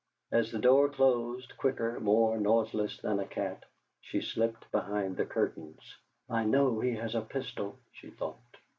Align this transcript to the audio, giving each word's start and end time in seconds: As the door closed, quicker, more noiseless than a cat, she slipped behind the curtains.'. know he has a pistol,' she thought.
As 0.31 0.51
the 0.51 0.57
door 0.57 0.89
closed, 0.89 1.55
quicker, 1.59 1.99
more 1.99 2.35
noiseless 2.39 2.97
than 2.97 3.19
a 3.19 3.27
cat, 3.27 3.65
she 3.99 4.19
slipped 4.19 4.71
behind 4.71 5.15
the 5.15 5.27
curtains.'. 5.27 5.95
know 6.27 6.79
he 6.79 6.93
has 6.95 7.13
a 7.13 7.21
pistol,' 7.21 7.77
she 7.93 8.09
thought. 8.09 8.57